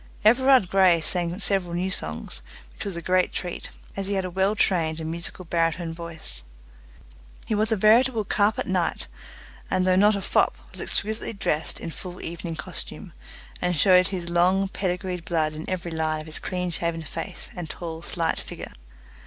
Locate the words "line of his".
15.91-16.39